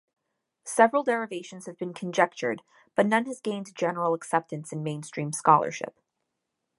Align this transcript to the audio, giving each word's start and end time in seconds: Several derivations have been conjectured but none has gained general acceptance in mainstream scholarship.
Several 0.65 1.03
derivations 1.03 1.67
have 1.67 1.77
been 1.77 1.93
conjectured 1.93 2.63
but 2.95 3.05
none 3.05 3.25
has 3.25 3.39
gained 3.39 3.75
general 3.75 4.15
acceptance 4.15 4.73
in 4.73 4.81
mainstream 4.81 5.31
scholarship. 5.31 5.95